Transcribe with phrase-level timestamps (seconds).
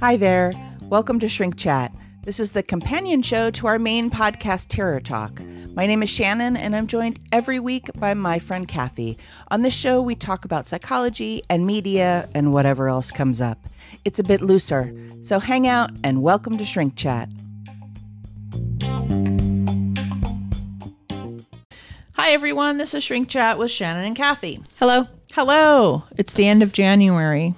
[0.00, 0.52] Hi there.
[0.84, 1.92] Welcome to Shrink Chat.
[2.24, 5.42] This is the companion show to our main podcast, Terror Talk.
[5.74, 9.18] My name is Shannon, and I'm joined every week by my friend Kathy.
[9.50, 13.68] On this show, we talk about psychology and media and whatever else comes up.
[14.06, 17.28] It's a bit looser, so hang out and welcome to Shrink Chat.
[22.14, 22.78] Hi, everyone.
[22.78, 24.62] This is Shrink Chat with Shannon and Kathy.
[24.78, 25.06] Hello.
[25.32, 26.02] Hello.
[26.16, 27.54] It's the end of January.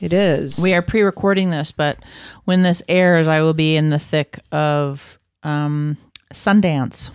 [0.00, 0.58] It is.
[0.60, 1.98] We are pre-recording this, but
[2.44, 5.96] when this airs, I will be in the thick of um,
[6.32, 7.10] Sundance.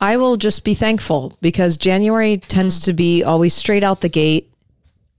[0.00, 4.52] I will just be thankful because January tends to be always straight out the gate,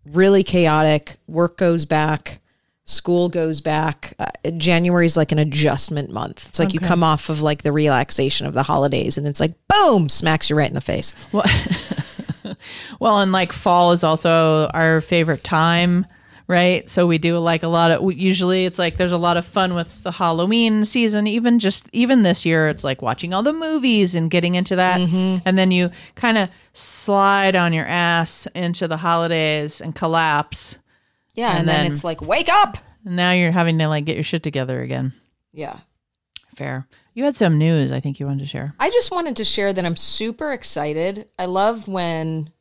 [0.06, 1.18] really chaotic.
[1.28, 2.40] Work goes back,
[2.86, 4.14] school goes back.
[4.18, 6.48] Uh, January is like an adjustment month.
[6.48, 6.88] It's like you Okay.
[6.88, 10.56] come off of like the relaxation of the holidays and it's like boom, smacks you
[10.56, 11.14] right in the face.
[11.32, 11.44] Well,
[13.00, 16.06] well, and like fall is also our favorite time,
[16.48, 16.90] right?
[16.90, 18.14] So we do like a lot of.
[18.14, 21.28] Usually, it's like there's a lot of fun with the Halloween season.
[21.28, 25.00] Even just even this year, it's like watching all the movies and getting into that,
[25.00, 25.38] mm-hmm.
[25.46, 30.78] and then you kind of slide on your ass into the holidays and collapse.
[31.34, 32.78] Yeah, And and, then, then- it's like wake up.
[33.04, 35.14] Now you're having to like get your shit together again.
[35.54, 35.80] Yeah.
[36.56, 36.88] Fair.
[37.14, 37.92] You had some news.
[37.92, 38.74] I think you wanted to share.
[38.80, 41.28] I just wanted to share that I'm super excited.
[41.38, 42.52] I love when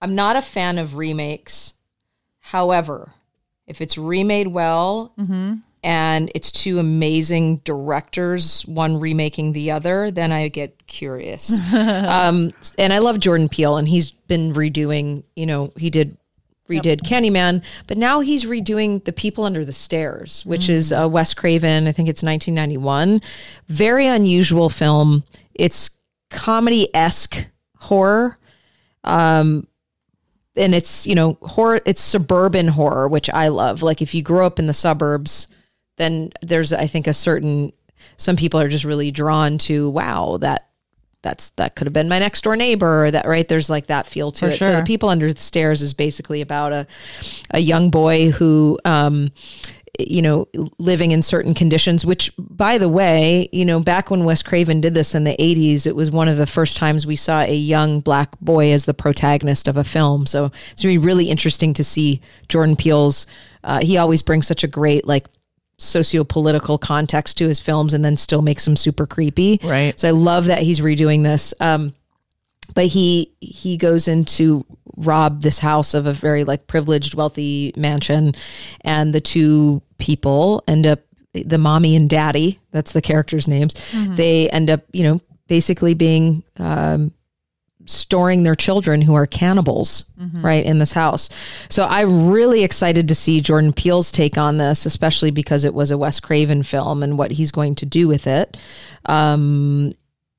[0.00, 1.74] I'm not a fan of remakes.
[2.40, 3.14] However,
[3.66, 5.12] if it's remade well
[5.84, 11.60] and it's two amazing directors, one remaking the other, then I get curious.
[11.72, 16.16] um, and I love Jordan Peele, and he's been redoing, you know, he did
[16.70, 21.34] redid Candyman, but now he's redoing The People Under the Stairs, which is uh, Wes
[21.34, 21.86] Craven.
[21.86, 23.20] I think it's 1991.
[23.68, 25.24] Very unusual film.
[25.54, 25.90] It's
[26.30, 28.36] comedy esque horror.
[29.04, 29.66] Um,
[30.56, 31.80] and it's you know horror.
[31.86, 33.82] It's suburban horror, which I love.
[33.82, 35.48] Like if you grow up in the suburbs,
[35.96, 37.72] then there's I think a certain
[38.16, 40.69] some people are just really drawn to wow that
[41.22, 43.46] that's that could have been my next door neighbor or that right?
[43.46, 44.58] There's like that feel to For it.
[44.58, 46.86] So the people under the stairs is basically about a
[47.50, 49.32] a young boy who um
[49.98, 50.48] you know
[50.78, 54.94] living in certain conditions which by the way you know back when Wes Craven did
[54.94, 58.00] this in the 80s it was one of the first times we saw a young
[58.00, 60.26] black boy as the protagonist of a film.
[60.26, 63.26] So it's really really interesting to see Jordan Peele's
[63.62, 65.26] uh, he always brings such a great like
[65.80, 69.98] socio-political context to his films and then still makes them super creepy Right.
[69.98, 71.54] so I love that he's redoing this.
[71.60, 71.94] Um,
[72.74, 74.64] but he he goes into
[74.96, 78.34] rob this house of a very like privileged, wealthy mansion,
[78.82, 81.00] and the two people end up
[81.32, 82.60] the mommy and daddy.
[82.70, 83.74] That's the characters' names.
[83.92, 87.12] They end up, you know, basically being um,
[87.90, 90.04] storing their children who are cannibals
[90.42, 91.28] right in this house
[91.68, 95.90] so i'm really excited to see jordan peele's take on this especially because it was
[95.90, 98.56] a wes craven film and what he's going to do with it
[99.06, 99.92] um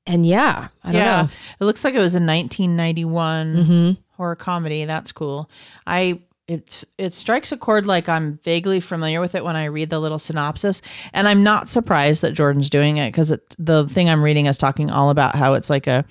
[0.06, 1.28] and yeah i don't yeah, know
[1.60, 3.96] it looks like it was a 1991 Mhm.
[4.16, 4.84] horror comedy.
[4.84, 5.48] That's cool.
[5.86, 9.90] I it it strikes a chord like I'm vaguely familiar with it when I read
[9.90, 10.82] the little synopsis,
[11.12, 14.90] and I'm not surprised that Jordan's doing it because the thing I'm reading is talking
[14.90, 16.04] all about how it's like a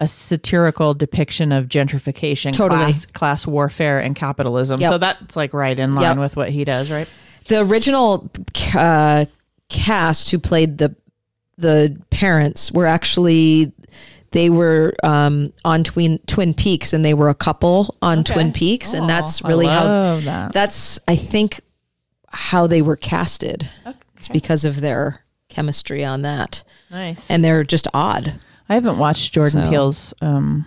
[0.00, 2.80] a satirical depiction of gentrification, Totally.
[2.84, 4.80] class, class warfare, and capitalism.
[4.80, 4.90] Yep.
[4.92, 6.18] So that's like right in line Yep.
[6.18, 7.08] with what he does, right?
[7.48, 8.30] the original
[8.74, 9.24] uh,
[9.68, 10.94] cast who played the
[11.58, 13.72] the parents were actually
[14.30, 18.32] they were um, on Twin Twin Peaks and they were a couple on Okay.
[18.32, 20.52] Twin Peaks and Oh, that's I really how that.
[20.52, 21.60] that's I think
[22.28, 23.68] how they were casted.
[24.16, 27.28] It's because of their chemistry on that, Nice.
[27.30, 28.38] and they're just odd.
[28.70, 30.64] I haven't watched Jordan So- Peele's um,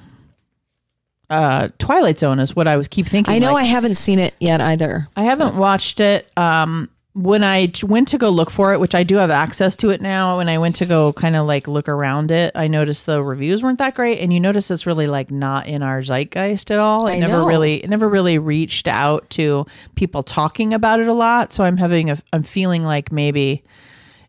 [1.30, 2.40] uh, Twilight Zone.
[2.40, 3.34] Is what I was keep thinking.
[3.34, 5.08] I know like, I haven't seen it yet either.
[5.16, 6.30] I haven't watched it.
[6.38, 9.92] Um, when I went to go look for it, which I do have access to
[9.92, 13.06] it now, when I went to go kind of like look around it, I noticed
[13.06, 16.72] the reviews weren't that great, and you notice it's really like not in our zeitgeist
[16.72, 17.08] at all.
[17.08, 17.47] It I never know.
[17.47, 21.54] really, it never really reached out to people talking about it a lot.
[21.54, 23.63] So I'm having a, I'm feeling like maybe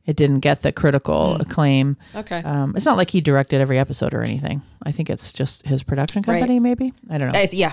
[0.06, 1.96] it didn't get the critical acclaim.
[2.14, 2.42] Okay.
[2.42, 4.60] Um, it's not like he directed every episode or anything.
[4.82, 6.40] I think it's just his production Right.
[6.40, 6.92] company, maybe.
[7.10, 7.46] I don't know.
[7.52, 7.72] Yeah,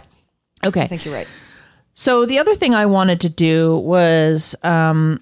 [0.66, 0.82] okay.
[0.82, 1.28] I think you're right.
[1.94, 5.22] So the other thing I wanted to do was um,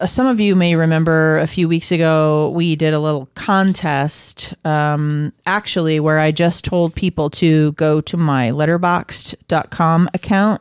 [0.00, 4.52] uh, some of you may remember a few weeks ago we did a little contest
[4.66, 10.60] um, actually where I just told people to go to my letterboxd.com account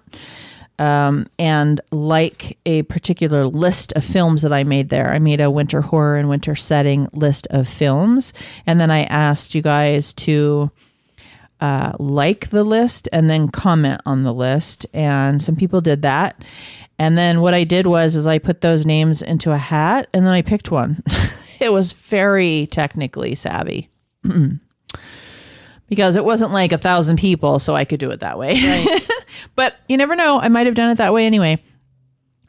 [0.80, 5.12] um, and like a particular list of films that I made there.
[5.12, 8.34] I made a winter horror and winter setting list of films.
[8.66, 10.72] And then I asked you guys to
[11.60, 14.86] uh, like the list and then comment on the list.
[14.94, 16.42] And some people did that.
[16.98, 20.26] And then what I did was is I put those names into a hat and
[20.26, 21.04] then I picked one.
[21.60, 23.90] it was very technically savvy.
[25.90, 28.54] because it wasn't like a thousand people, so I could do it that way.
[28.54, 29.08] Right.
[29.56, 30.40] but you never know.
[30.40, 31.62] I might have done it that way anyway.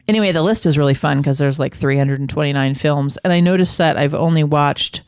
[0.07, 3.17] Anyway, the list is really fun because there's like 329 films.
[3.17, 5.03] And I noticed that I've only watched,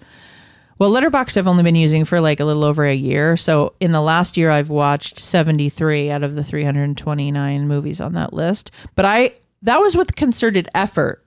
[0.80, 3.36] well, Letterboxd I've only been using for like a little over a year.
[3.36, 8.34] So in the last year, I've watched 73 out of the 329 movies on that
[8.34, 8.72] list.
[8.96, 9.34] But I,
[9.64, 11.23] that was with concerted effort.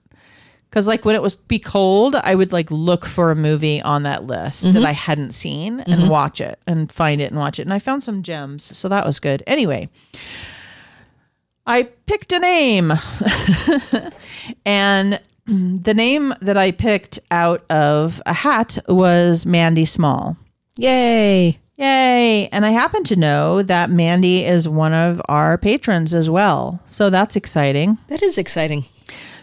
[0.69, 4.03] Because like when it was be cold, I would like look for a movie on
[4.03, 4.85] that list that mm-hmm.
[4.85, 6.09] I hadn't seen and mm-hmm.
[6.09, 7.63] watch it and find it and watch it.
[7.63, 8.77] And I found some gems.
[8.77, 9.43] So that was good.
[9.47, 9.89] Anyway,
[11.65, 12.93] I picked a name.
[14.65, 20.35] and the name that I picked out of a hat was Mandy Small.
[20.77, 21.59] Yay.
[21.77, 22.49] Yay.
[22.51, 26.81] And I happen to know that Mandy is one of our patrons as well.
[26.87, 27.97] So that's exciting.
[28.07, 28.85] That is exciting.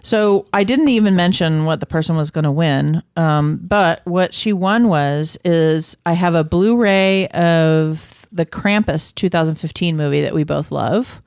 [0.05, 3.03] So I didn't even mention what the person was going to win.
[3.17, 9.97] Um, but what she won was is I have a Blu-ray of the Krampus 2015
[9.97, 11.23] movie that we both love.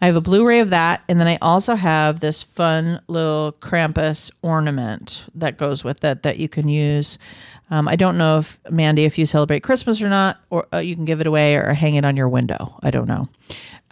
[0.00, 4.30] I have a Blu-ray of that, and then I also have this fun little Krampus
[4.42, 7.18] ornament that goes with it that you can use.
[7.70, 10.94] Um, I don't know if Mandy, if you celebrate Christmas or not, or uh, you
[10.94, 12.78] can give it away or hang it on your window.
[12.84, 13.28] I don't know.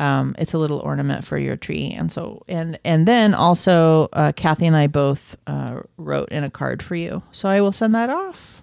[0.00, 4.32] Um, it's a little ornament for your tree, and so and and then also uh,
[4.34, 7.94] Kathy and I both uh, wrote in a card for you, so I will send
[7.94, 8.62] that off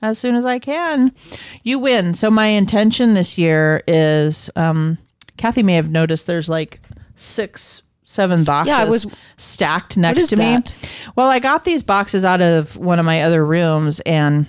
[0.00, 1.12] as soon as I can.
[1.62, 2.14] You win.
[2.14, 4.96] So my intention this year is, um,
[5.36, 6.80] Kathy may have noticed there's like
[7.16, 9.06] six, seven boxes yeah, I was-
[9.36, 10.58] stacked next to me.
[11.16, 14.46] Well, I got these boxes out of one of my other rooms, and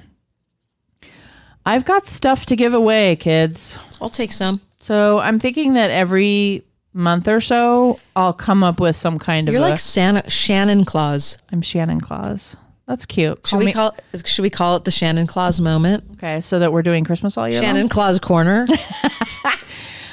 [1.70, 3.78] I've got stuff to give away, kids.
[4.02, 4.62] I'll take some.
[4.80, 6.64] So I'm thinking that every
[6.94, 9.54] month or so, I'll come up with some kind of.
[9.54, 11.38] You're a- like Santa Shannon Claus.
[11.52, 12.56] I'm Shannon Claus.
[12.88, 13.38] That's cute.
[13.38, 13.96] Should Call we me- call
[14.26, 16.06] should we call it the Shannon Claus moment?
[16.14, 17.62] okay, so that we're doing Christmas all year.
[17.62, 17.90] Shannon long?
[17.90, 18.66] Claus corner.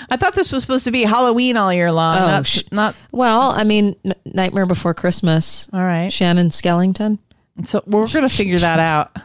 [0.09, 2.19] I thought this was supposed to be Halloween all year long.
[2.19, 5.69] Oh, not, sh- not well, I mean, N- Nightmare Before Christmas.
[5.73, 6.13] all right.
[6.13, 7.19] Shannon Skellington.
[7.65, 9.17] So we're gonna figure that out.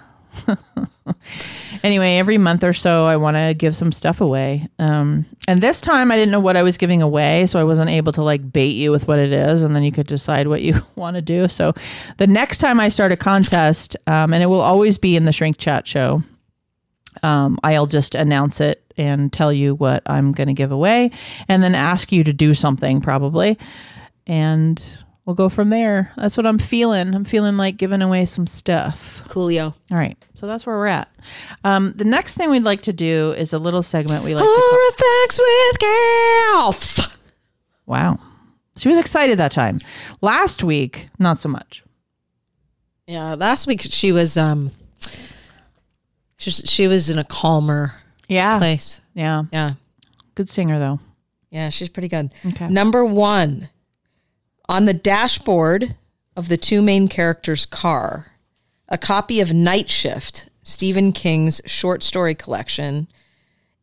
[1.83, 4.67] anyway, every month or so, I want to give some stuff away.
[4.79, 7.89] Um, and this time, I didn't know what I was giving away, so I wasn't
[7.89, 10.61] able to like bait you with what it is, and then you could decide what
[10.61, 11.47] you want to do.
[11.47, 11.73] So
[12.17, 15.31] the next time I start a contest, um, and it will always be in the
[15.31, 16.23] Shrink Chat show.
[17.23, 21.11] Um, I'll just announce it and tell you what I'm going to give away,
[21.47, 23.57] and then ask you to do something probably,
[24.27, 24.81] and
[25.25, 26.11] we'll go from there.
[26.17, 27.13] That's what I'm feeling.
[27.13, 29.23] I'm feeling like giving away some stuff.
[29.27, 29.73] Coolio.
[29.91, 31.09] All right, so that's where we're at.
[31.63, 34.47] Um, the next thing we'd like to do is a little segment we like to.
[34.47, 35.39] Call- Horror facts
[36.99, 37.17] with girls.
[37.85, 38.19] wow,
[38.77, 39.79] she was excited that time.
[40.21, 41.83] Last week, not so much.
[43.07, 44.71] Yeah, last week she was um
[46.37, 47.93] she, she was in a calmer
[48.27, 49.01] Yeah, place.
[49.13, 49.73] yeah, Yeah.
[50.35, 50.99] good singer though.
[51.49, 52.33] Yeah, she's pretty good.
[52.45, 52.67] Okay.
[52.69, 53.69] Number 1
[54.71, 55.95] on the dashboard
[56.37, 58.27] of the two main characters' car,
[58.87, 63.09] a copy of Night Shift, Stephen King's short story collection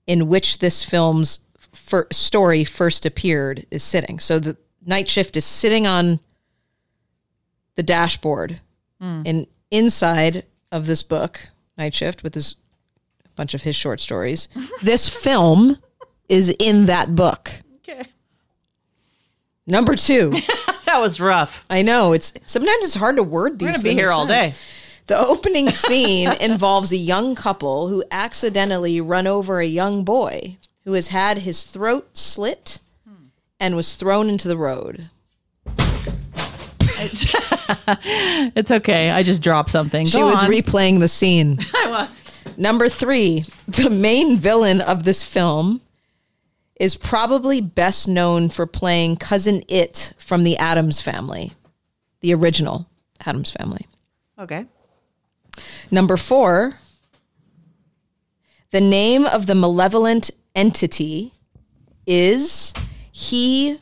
[0.06, 1.40] in which this film's
[1.74, 4.18] fir- story first appeared is sitting.
[4.18, 4.56] So the
[4.86, 6.20] Night Shift is sitting on
[7.74, 8.62] the dashboard
[8.98, 9.20] hmm.
[9.26, 12.54] and inside of this book, Night Shift with his
[13.26, 14.48] a bunch of his short stories.
[14.82, 15.76] this film
[16.30, 17.50] is in that book.
[17.86, 18.04] Okay,
[19.66, 20.32] Number 2.
[20.88, 21.64] that was rough.
[21.68, 23.68] I know it's sometimes it's hard to word these.
[23.68, 23.84] Things.
[23.84, 24.54] We're gonna be here all day.
[25.06, 30.94] The opening scene involves a young couple who accidentally run over a young boy who
[30.94, 32.80] has had his throat slit
[33.60, 35.10] and was thrown into the road.
[38.56, 39.10] It's okay.
[39.10, 40.04] I just dropped something.
[40.06, 40.50] She Go was on.
[40.50, 41.58] replaying the scene.
[41.74, 42.24] I was.
[42.56, 45.80] Number three, the main villain of this film
[46.78, 51.52] is probably best known for playing cousin It from the Addams family,
[52.20, 52.88] the original
[53.24, 53.86] Addams family.
[54.38, 54.66] Okay.
[55.90, 56.78] Number four,
[58.70, 61.32] the name of the malevolent entity
[62.06, 62.72] is
[63.12, 63.80] he.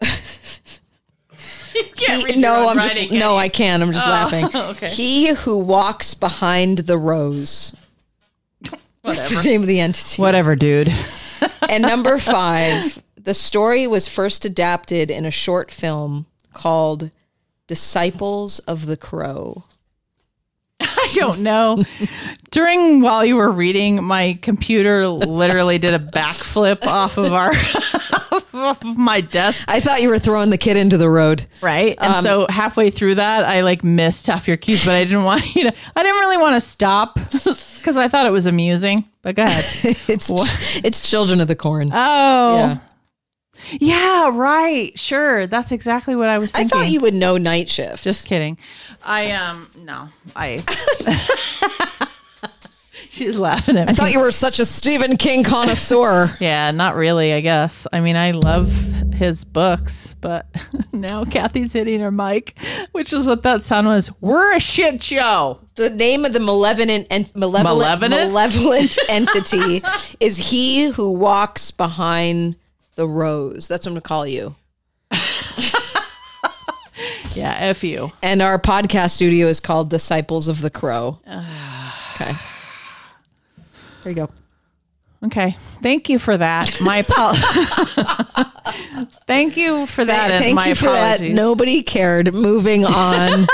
[1.96, 3.82] He- no, I'm just writing, no, can I can't.
[3.82, 4.44] I'm just laughing.
[4.54, 4.88] okay.
[4.88, 7.72] He who walks behind the rose.
[9.04, 10.20] That's the name of the entity.
[10.20, 10.92] Whatever, dude.
[11.68, 17.10] And number five, the story was first adapted in a short film called
[17.66, 19.64] Disciples of the Crow.
[21.08, 21.82] I don't know.
[22.50, 27.52] During while you were reading, my computer literally did a backflip off of our
[28.54, 31.46] off of my desk, I thought you were throwing the kid into the road.
[31.60, 31.96] right?
[32.00, 35.24] And um, so halfway through that, I like missed half your cues, but I didn't
[35.24, 35.74] want you to.
[35.96, 39.08] I didn't really want to stop because I thought it was amusing.
[39.22, 39.64] But go ahead.
[40.08, 40.30] It's
[40.76, 41.90] it's Children of the Corn.
[41.92, 42.78] Oh, yeah.
[43.72, 44.98] Yeah, right.
[44.98, 46.78] Sure, that's exactly what I was I thinking.
[46.78, 48.02] thought you would know Night Shift.
[48.04, 48.58] Just kidding.
[49.02, 50.62] I um no, I.
[53.10, 53.92] She's laughing at me.
[53.92, 56.36] I thought you were such a Stephen King connoisseur.
[56.40, 57.86] Yeah, not really, I guess.
[57.92, 58.70] I mean, I love
[59.14, 60.46] his books, but
[60.92, 62.56] now Kathy's hitting her mic,
[62.92, 64.10] which is what that sound was.
[64.20, 65.60] We're a shit show.
[65.76, 68.32] the name of the malevolent and malevolent Malevolent?
[68.32, 69.82] malevolent entity
[70.20, 72.56] is he who walks behind
[72.98, 73.68] the rose.
[73.68, 74.56] That's what I'm gonna call you.
[77.34, 78.10] Yeah, F you.
[78.20, 81.20] And our podcast studio is called Disciples of the Crow.
[81.26, 82.32] okay.
[84.02, 84.28] There you go.
[85.26, 85.56] Okay.
[85.80, 86.80] Thank you for that.
[86.80, 87.44] My apologies.
[89.28, 90.42] Thank you for that.
[90.42, 91.20] Thank my you for that.
[91.20, 92.34] Nobody cared.
[92.34, 93.46] Moving on.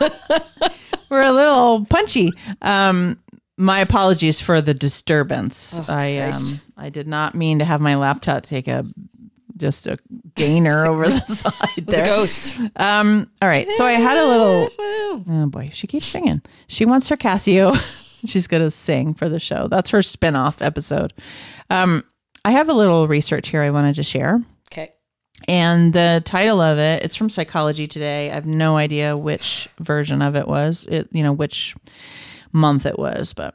[1.10, 2.32] We're a little punchy.
[2.62, 3.18] Um,
[3.56, 5.78] my apologies for the disturbance.
[5.88, 6.60] I um, Christ.
[6.76, 8.84] I did not mean to have my laptop take a
[9.56, 9.96] just a
[10.34, 12.04] gainer over the side It's a there.
[12.06, 12.56] ghost.
[12.76, 13.68] Um, all right.
[13.76, 14.68] So I had a little.
[15.28, 16.42] Oh boy, she keeps singing.
[16.66, 17.80] She wants her Casio.
[18.26, 19.68] She's gonna sing for the show.
[19.68, 21.12] That's her spin-off episode.
[21.70, 22.04] Um,
[22.44, 24.42] I have a little research here I wanted to share.
[24.72, 24.92] Okay.
[25.46, 28.30] And the title of it, it's from Psychology Today.
[28.30, 30.84] I have no idea which version of it was.
[30.90, 31.76] It, you know, which
[32.54, 33.54] month it was, but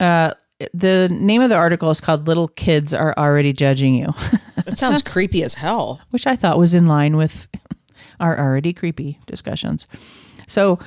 [0.00, 0.34] uh,
[0.74, 4.12] the name of the article is called "Little Kids Are Already Judging You,"
[4.66, 6.00] That sounds creepy as hell.
[6.10, 7.48] which I thought was in line with
[8.20, 9.86] our already creepy discussions.
[10.46, 10.78] So,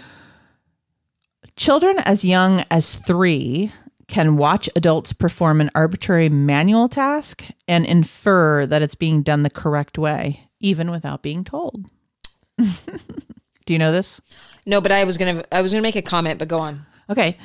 [1.56, 3.72] children as young as three
[4.08, 9.50] can watch adults perform an arbitrary manual task and infer that it's being done the
[9.50, 11.86] correct way, even without being told.
[12.58, 14.22] Do you know this?
[14.68, 16.86] No, but I was gonna I was gonna make a comment, but go on.
[17.10, 17.38] Okay.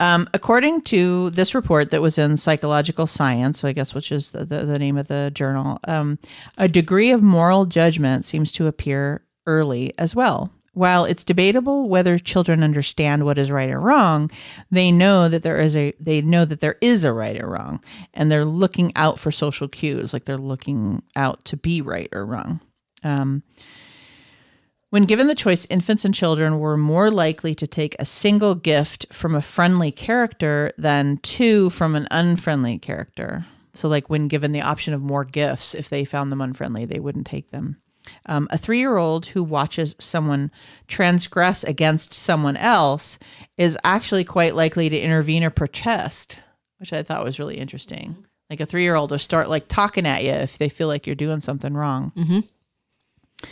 [0.00, 4.44] Um, according to this report that was in Psychological Science, I guess which is the,
[4.44, 6.18] the, the name of the journal, um,
[6.58, 10.50] a degree of moral judgment seems to appear early as well.
[10.72, 14.28] While it's debatable whether children understand what is right or wrong,
[14.72, 17.80] they know that there is a they know that there is a right or wrong,
[18.12, 22.26] and they're looking out for social cues, like they're looking out to be right or
[22.26, 22.60] wrong.
[23.04, 23.44] Um,
[24.94, 29.06] when given the choice, infants and children were more likely to take a single gift
[29.12, 33.44] from a friendly character than two from an unfriendly character.
[33.72, 37.00] So, like when given the option of more gifts, if they found them unfriendly, they
[37.00, 37.78] wouldn't take them.
[38.26, 40.52] Um, a three year old who watches someone
[40.86, 43.18] transgress against someone else
[43.58, 46.38] is actually quite likely to intervene or protest,
[46.78, 48.24] which I thought was really interesting.
[48.48, 51.04] Like a three year old will start like talking at you if they feel like
[51.04, 52.12] you're doing something wrong.
[52.16, 53.48] Mm-hmm.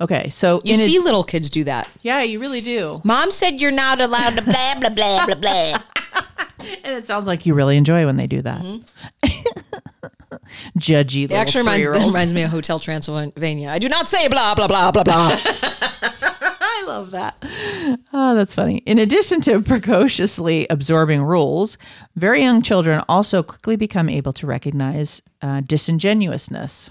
[0.00, 1.88] Okay, so You see little kids do that.
[2.02, 3.00] yeah, you really do.
[3.04, 5.82] Mom said you're not allowed to blah blah blah blah blah.
[6.84, 8.60] And it sounds like you really enjoy when they do that.
[10.78, 13.68] Judgy It actually reminds, that reminds me of Hotel Transylvania.
[13.70, 15.38] I do not say blah blah blah blah blah.
[15.40, 17.36] I love that.
[18.12, 18.78] Oh, that's funny.
[18.86, 21.78] In addition to precociously absorbing rules,
[22.16, 26.90] very young children also quickly become able to recognize uh, disingenuousness.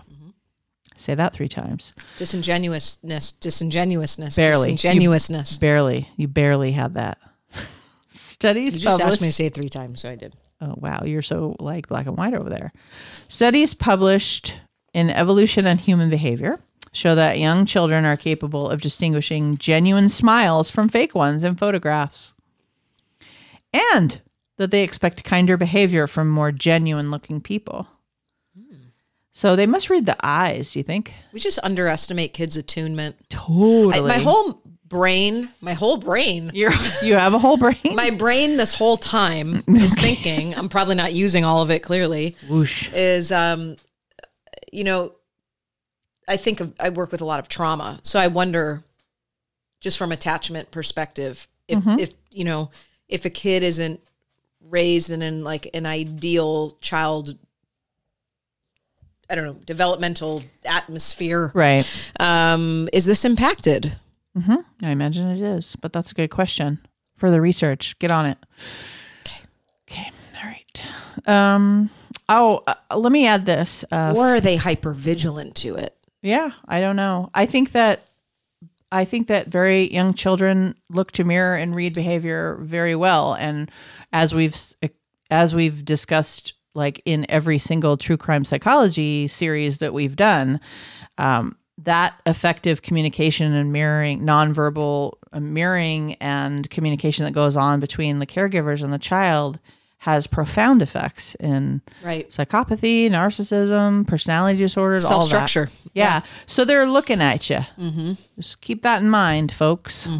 [0.98, 1.94] Say that three times.
[2.18, 4.72] Disingenuousness, disingenuousness, Barely.
[4.74, 5.58] disingenuousness.
[5.58, 6.10] Barely.
[6.18, 7.18] You barely had that.
[8.13, 9.13] Studies You just published.
[9.16, 10.36] asked me to say it three times, so I did.
[10.60, 11.04] Oh, wow.
[11.06, 12.74] You're so like black and white over there.
[13.27, 14.60] Studies published
[14.94, 16.60] in Evolution and Human Behavior
[16.94, 22.34] show that young children are capable of distinguishing genuine smiles from fake ones in photographs.
[23.72, 24.20] And
[24.58, 27.88] that they expect kinder behavior from more genuine looking people.
[29.38, 31.13] So they must read the eyes, you think?
[31.32, 33.17] We just underestimate kids' attunement.
[33.29, 33.94] Totally.
[33.94, 36.72] I, my whole brain, my whole brain, You're,
[37.03, 37.77] you have a whole brain?
[37.94, 40.56] my brain this whole time is thinking.
[40.56, 42.36] I'm probably not using all of it clearly.
[42.50, 42.91] Whoosh.
[42.94, 43.75] is um
[44.74, 45.13] you know
[46.27, 48.84] i think of i work with a lot of trauma so i wonder
[49.82, 52.72] just from attachment perspective if if you know
[53.08, 54.01] if a kid isn't
[54.62, 57.38] raised in an like an ideal child
[59.29, 61.86] i don't know developmental atmosphere Right.
[62.19, 63.98] um is this impacted
[64.84, 66.77] I imagine it is, but that's a good question.
[67.17, 68.38] Further research, get on it.
[69.25, 69.41] Okay.
[69.89, 70.12] Okay.
[70.36, 71.27] All right.
[71.27, 71.89] Um.
[72.29, 73.84] Oh, uh, let me add this.
[73.91, 77.29] Uh, or are they hyper vigilant to it yeah, I don't know.
[77.34, 78.01] I think that
[78.91, 83.34] I think that very young children look to mirror and read behavior very well.
[83.34, 83.72] And
[84.13, 84.55] as we've
[85.31, 90.62] as we've discussed, like in every single true crime psychology series that we've done,
[91.17, 98.19] um, that effective communication and mirroring, nonverbal uh, mirroring and communication that goes on between
[98.19, 99.60] the caregivers and the child
[100.08, 102.30] has profound effects in right.
[102.30, 105.26] psychopathy, narcissism, personality disorders, all that.
[105.26, 105.70] structure.
[105.94, 106.22] Yeah.
[106.46, 107.58] So they're looking at you.
[107.78, 108.14] Mm-hmm.
[108.40, 110.08] Just keep that in mind, folks.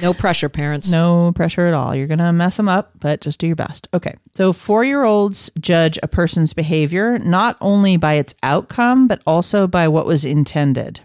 [0.00, 0.90] No pressure, parents.
[0.90, 1.94] No pressure at all.
[1.94, 3.86] You're going to mess them up, but just do your best.
[3.92, 4.14] Okay.
[4.34, 9.66] So, four year olds judge a person's behavior not only by its outcome, but also
[9.66, 11.00] by what was intended.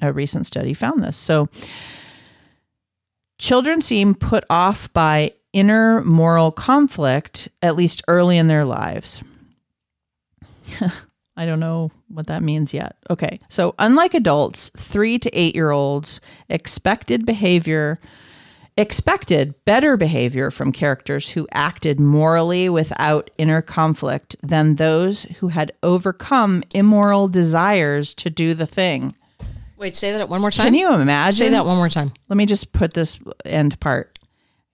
[0.00, 1.16] A recent study found this.
[1.16, 1.48] So,
[3.38, 9.22] children seem put off by inner moral conflict, at least early in their lives.
[11.36, 12.96] I don't know what that means yet.
[13.08, 13.40] Okay.
[13.48, 17.98] So, unlike adults, three to eight year olds expected behavior,
[18.76, 25.72] expected better behavior from characters who acted morally without inner conflict than those who had
[25.82, 29.14] overcome immoral desires to do the thing.
[29.76, 30.66] Wait, say that one more time.
[30.66, 31.38] Can you imagine?
[31.38, 32.12] say that one more time?
[32.28, 34.18] Let me just put this end part.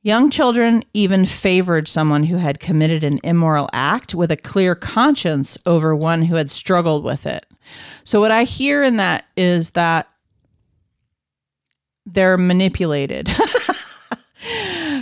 [0.08, 5.58] Young children even favored someone who had committed an immoral act with a clear conscience
[5.66, 7.44] over one who had struggled with it.
[8.04, 10.08] So, what I hear in that is that
[12.06, 13.28] they're manipulated.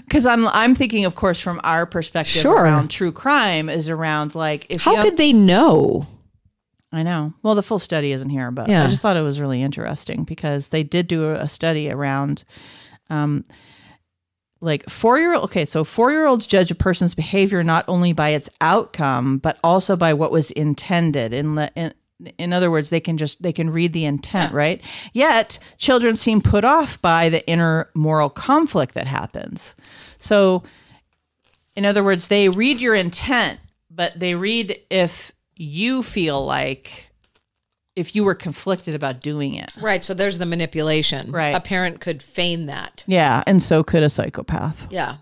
[0.06, 2.62] Because I'm, I'm thinking, of course, from our perspective Sure.
[2.62, 6.06] around true crime is around like if How young- could they know?
[6.92, 7.34] I know.
[7.42, 8.84] Well, the full study isn't here, but yeah.
[8.84, 12.44] I just thought it was really interesting because they did do a study around,
[13.10, 13.44] um,
[14.60, 15.44] like four year old.
[15.44, 19.58] Okay, so four year olds judge a person's behavior not only by its outcome but
[19.62, 21.32] also by what was intended.
[21.32, 21.92] In the in,
[22.38, 24.80] in other words, they can just they can read the intent, right?
[25.12, 29.74] Yet children seem put off by the inner moral conflict that happens.
[30.18, 30.62] So,
[31.74, 33.60] in other words, they read your intent,
[33.90, 37.10] but they read if you feel like
[37.96, 39.72] if you were conflicted about doing it.
[39.80, 40.04] Right.
[40.04, 41.32] So there's the manipulation.
[41.32, 41.54] Right.
[41.56, 43.02] A parent could feign that.
[43.06, 44.86] Yeah, and so could a psychopath.
[44.90, 45.16] Yeah.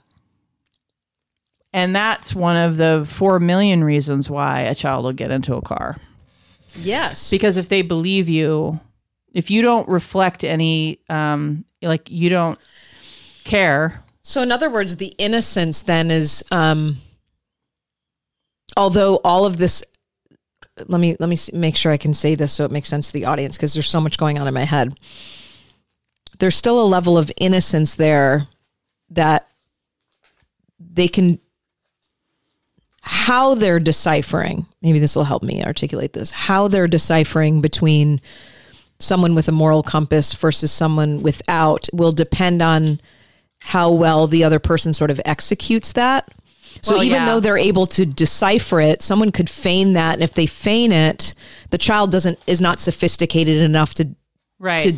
[1.72, 5.62] And that's one of the 4 million reasons why a child will get into a
[5.62, 5.96] car.
[6.76, 7.30] Yes.
[7.30, 8.80] Because if they believe you,
[9.32, 12.58] if you don't reflect any um like you don't
[13.44, 16.98] care, So, in other words, the innocence then is, um,
[18.76, 19.84] although all of this,
[20.88, 23.12] let me let me make sure I can say this so it makes sense to
[23.12, 24.98] the audience because there's so much going on in my head.
[26.38, 28.48] There's still a level of innocence there
[29.10, 29.48] that
[30.80, 31.38] they can
[33.02, 38.18] how they're deciphering maybe this will help me articulate this how they're deciphering between
[38.98, 42.98] someone with a moral compass versus someone without will depend on
[43.64, 46.28] how well the other person sort of executes that.
[46.82, 47.26] So Well, even yeah.
[47.26, 51.34] though they're able to decipher it, someone could feign that, and if they feign it,
[51.70, 54.08] the child doesn't is not sophisticated enough to
[54.58, 54.80] right?
[54.80, 54.94] to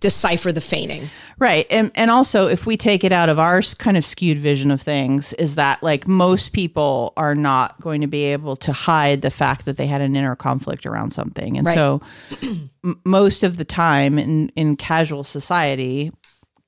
[0.00, 1.08] decipher the feigning.
[1.38, 1.66] Right.
[1.70, 4.80] And and also if we take it out of our kind of skewed vision of
[4.82, 9.30] things is that like most people are not going to be able to hide the
[9.30, 11.56] fact that they had an inner conflict around something.
[11.58, 11.74] And Right.
[11.74, 12.00] so
[12.42, 12.70] m-
[13.04, 16.12] most of the time in in casual society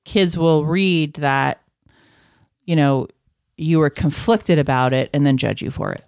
[0.05, 1.61] kids will read that
[2.65, 3.07] you know
[3.57, 6.05] you were conflicted about it and then judge you for it.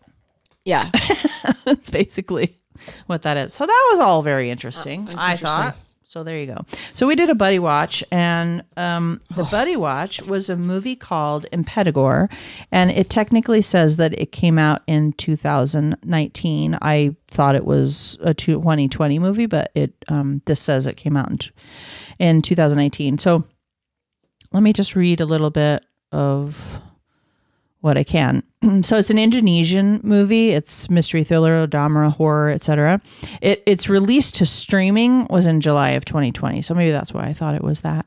[0.65, 0.91] Yeah,
[1.65, 2.59] That's basically
[3.07, 3.55] what that is.
[3.55, 5.07] So that was all very interesting.
[5.07, 5.47] that's I interesting.
[5.57, 5.77] thought.
[6.05, 6.65] So there you go.
[6.95, 11.45] So we did a buddy watch, and um, the buddy watch was a movie called
[11.53, 12.31] Impetigore,
[12.73, 16.79] and it technically says that it came out in 2019.
[16.81, 21.31] I thought it was a 2020 movie, but it um, this says it came out
[21.31, 23.19] in, in 2019.
[23.19, 23.45] So
[24.51, 26.81] let me just read a little bit of
[27.81, 28.43] what I can.
[28.83, 30.51] so it's an Indonesian movie.
[30.51, 33.01] It's mystery thriller, drama, horror, etc.
[33.41, 36.63] It its release to streaming was in July of 2020.
[36.63, 38.07] So maybe that's why I thought it was that.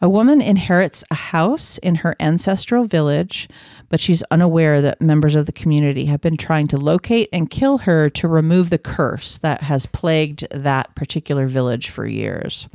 [0.00, 3.48] A woman inherits a house in her ancestral village,
[3.88, 7.78] but she's unaware that members of the community have been trying to locate and kill
[7.78, 12.68] her to remove the curse that has plagued that particular village for years.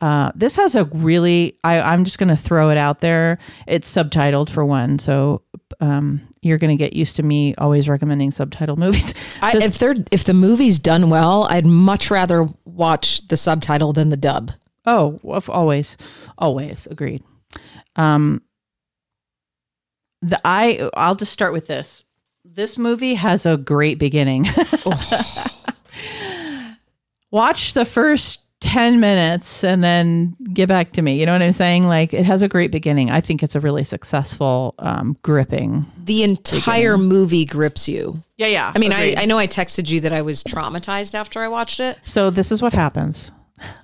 [0.00, 3.38] Uh, this has a really, I, I'm just going to throw it out there.
[3.66, 4.98] It's subtitled for one.
[5.00, 5.42] So
[5.80, 9.12] um, you're going to get used to me always recommending subtitle movies.
[9.42, 14.10] I, if they're if the movie's done well, I'd much rather watch the subtitle than
[14.10, 14.52] the dub.
[14.86, 15.96] oh, of- always,
[16.38, 17.22] always agreed.
[17.96, 18.42] Um,
[20.22, 22.04] the I, I'll just start with this.
[22.44, 24.46] This movie has a great beginning.
[27.30, 31.18] Watch the first 10 minutes and then get back to me.
[31.20, 31.86] You know what I'm saying?
[31.86, 33.10] Like it has a great beginning.
[33.10, 35.86] I think it's a really successful, um, gripping.
[35.96, 38.22] The entire movie grips you.
[38.36, 38.72] Yeah, yeah.
[38.74, 41.80] I mean, I, I know I texted you that I was traumatized after I watched
[41.80, 41.98] it.
[42.04, 43.30] So this is what happens.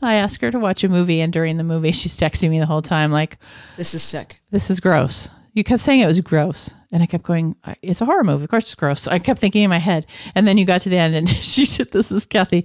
[0.02, 2.66] I ask her to watch a movie, and during the movie, she's texting me the
[2.66, 3.38] whole time, like,
[3.76, 4.40] This is sick.
[4.50, 8.04] "This is gross." You kept saying it was gross, and I kept going, "It's a
[8.04, 8.44] horror movie.
[8.44, 10.88] Of course, it's gross." I kept thinking in my head, and then you got to
[10.88, 12.64] the end, and she said, "This is Kathy."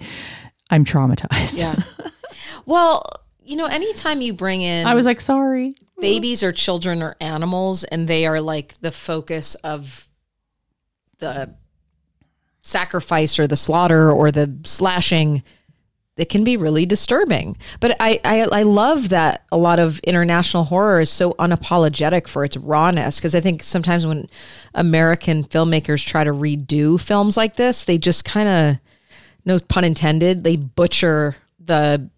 [0.70, 1.60] I'm traumatized.
[1.60, 1.82] Yeah.
[2.66, 3.04] well,
[3.44, 7.84] you know, anytime you bring in I was like, "Sorry." babies or children or animals
[7.86, 10.08] and they are like the focus of
[11.20, 11.54] the
[12.62, 15.44] sacrifice or the slaughter or the slashing
[16.18, 20.66] it can be really disturbing but I, I i love that a lot of international
[20.66, 24.30] horror is so unapologetic for its rawness because i think sometimes when
[24.74, 28.80] american filmmakers try to redo films like this they just kind of
[29.50, 32.10] no pun intended they butcher the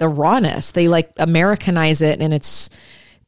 [0.00, 0.72] the rawness.
[0.72, 2.70] They like Americanize it and it's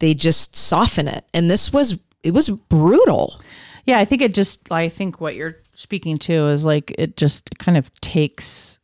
[0.00, 1.24] they just soften it.
[1.32, 3.40] And this was it was brutal.
[3.84, 4.70] Yeah, I think it just.
[4.72, 8.78] I think what you're speaking to is like it just kind of takes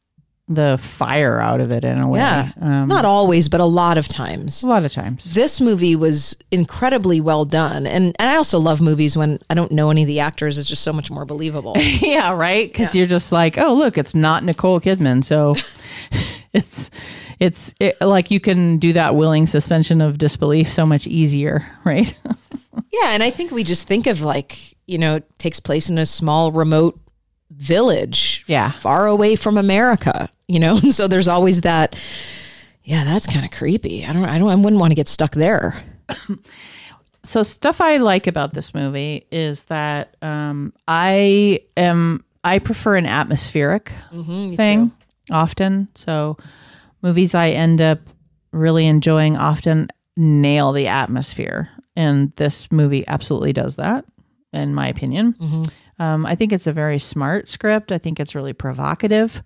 [0.48, 2.20] the fire out of it in a way.
[2.20, 2.52] Yeah.
[2.60, 4.62] Um, Not always, but a lot of times.
[4.62, 5.34] a lot of times.
[5.34, 7.86] This movie was incredibly well done.
[7.86, 10.56] And and I also love movies when I don't know any of the actors.
[10.56, 11.74] It's just so much more believable.
[11.78, 12.66] yeah, right.
[12.72, 15.54] Because you're just like, oh, look, it's not Nicole Kidman, so
[16.52, 16.90] it's
[17.40, 22.14] it's it, like you can do that willing suspension of disbelief so much easier, right?
[22.92, 25.98] yeah, and I think we just think of like, you know, it takes place in
[25.98, 26.98] a small remote
[27.50, 28.70] village Yeah.
[28.70, 30.78] far away from America, you know?
[30.82, 31.94] And so there's always that
[32.82, 34.04] yeah, that's kind of creepy.
[34.06, 35.74] I don't I don't I wouldn't want to get stuck there.
[37.24, 43.04] so stuff I like about this movie is that um, I am I prefer an
[43.06, 43.92] atmospheric
[44.56, 44.90] thing
[45.30, 45.88] often.
[45.94, 46.38] So
[47.02, 47.98] movies I end up
[48.52, 54.06] really enjoying often nail the atmosphere, and this movie absolutely does that,
[54.54, 55.34] in my opinion.
[55.98, 57.92] Um, I think it's a very smart script.
[57.92, 59.42] I think it's really provocative,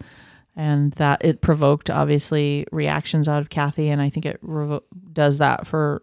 [0.56, 5.38] and that it provoked obviously reactions out of Kathy, and I think it revo- does
[5.38, 6.02] that for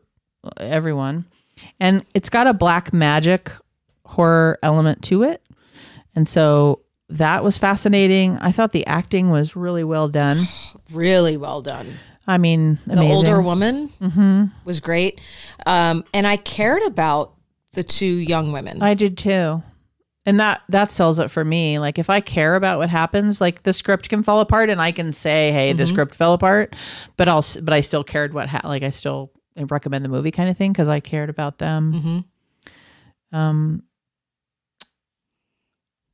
[0.57, 1.25] everyone.
[1.79, 3.51] And it's got a black magic
[4.05, 5.41] horror element to it,
[6.15, 8.38] and so that was fascinating.
[8.38, 10.38] I thought the acting was really well done.
[10.91, 11.99] Really well done.
[12.25, 13.91] I mean, The older woman
[14.65, 15.21] was great.
[15.67, 17.35] Um, and I cared about
[17.73, 18.81] the two young women.
[18.81, 19.62] I did too.
[20.25, 21.79] And that that sells it for me.
[21.79, 24.91] Like if I care about what happens, like the script can fall apart and I
[24.91, 26.75] can say, "Hey, the script fell apart,"
[27.17, 30.49] but I'll but I still cared what ha- like I still recommend the movie kind
[30.49, 31.93] of thing because I cared about them.
[33.32, 33.84] Um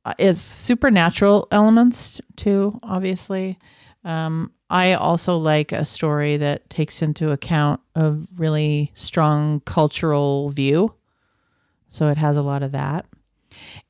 [0.04, 3.58] uh, it's supernatural elements too, obviously.
[4.04, 10.94] Um, I also like a story that takes into account a really strong cultural view.
[11.88, 13.04] So it has a lot of that.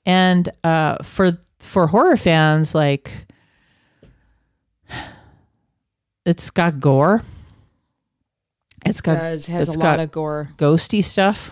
[0.07, 3.27] And uh, for for horror fans, like
[6.25, 7.23] it's got gore.
[8.85, 10.49] It's got does has a it's lot of gore.
[10.57, 11.51] ghosty stuff.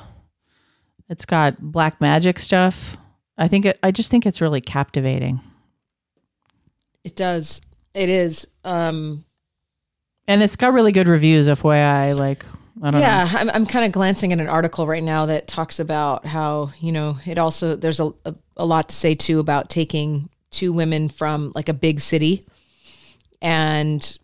[1.08, 2.96] It's got black magic stuff.
[3.36, 5.40] I think it, I just think it's really captivating.
[7.02, 7.60] It does.
[7.92, 8.46] It is.
[8.64, 9.24] Um,
[10.28, 12.46] And it's got really good reviews FYI like
[12.84, 13.06] I don't know.
[13.06, 16.70] yeah, I'm, I'm kind of glancing at an article right now that talks about how
[16.80, 20.72] you know it also there's a, a a lot to say too about taking two
[20.72, 22.44] women from like a big city
[23.40, 24.18] and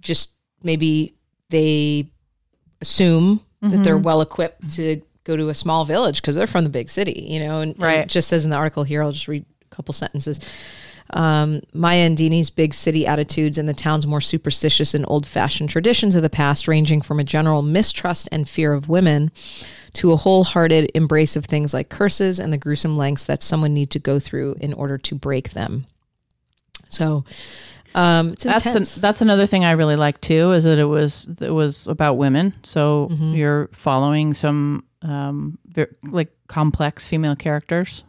[0.00, 1.14] just maybe
[1.50, 2.08] they
[2.80, 3.82] assume that mm-hmm.
[3.82, 7.26] they're well equipped to go to a small village because they're from the big city,
[7.28, 7.60] you know.
[7.60, 7.98] And, and Right.
[8.00, 10.40] it just says in the article here, I'll just read a couple sentences.
[11.14, 15.70] Um, Maya and Dini's big city attitudes and the town's more superstitious and old fashioned
[15.70, 19.30] traditions of the past, ranging from a general mistrust and fear of women
[19.94, 23.90] to a wholehearted embrace of things like curses and the gruesome lengths that someone need
[23.90, 25.86] to go through in order to break them.
[26.90, 27.24] So,
[27.94, 31.26] um, it's That's an, that's another thing I really like too is that it was
[31.40, 32.52] it was about women.
[32.62, 33.34] So Mm-hmm.
[33.34, 38.04] you're following some um ver- like complex female characters,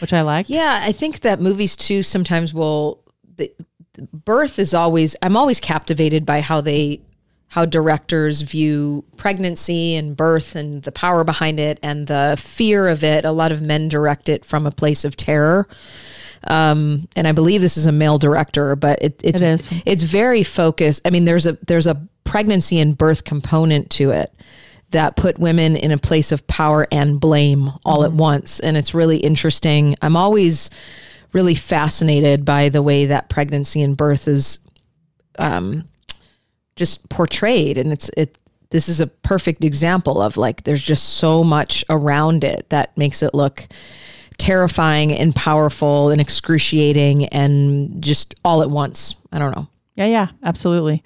[0.00, 0.48] which I like.
[0.48, 3.02] Yeah, I think that movies too sometimes will.
[3.36, 3.52] The,
[4.12, 5.16] birth is always.
[5.22, 7.00] I'm always captivated by how they,
[7.48, 13.04] how directors view pregnancy and birth and the power behind it and the fear of
[13.04, 13.24] it.
[13.24, 15.68] A lot of men direct it from a place of terror.
[16.44, 19.70] Um, and I believe this is a male director, but it, it's It is.
[19.84, 21.02] it's very focused.
[21.04, 24.32] I mean, there's a there's a pregnancy and birth component to it
[24.90, 28.94] that put women in a place of power and blame all at once, and it's
[28.94, 29.96] really interesting.
[30.02, 30.70] I'm always
[31.32, 34.58] really fascinated by the way that pregnancy and birth is
[35.38, 35.84] um,
[36.76, 38.36] just portrayed and it's it
[38.70, 43.22] this is a perfect example of like there's just so much around it that makes
[43.22, 43.68] it look
[44.38, 49.16] terrifying and powerful and excruciating and just all at once.
[49.30, 49.68] I don't know.
[49.96, 51.02] Yeah, yeah, absolutely.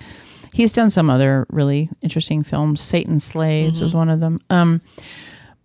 [0.55, 2.81] He's done some other really interesting films.
[2.81, 4.40] Satan Slaves was one of them.
[4.51, 4.81] Um,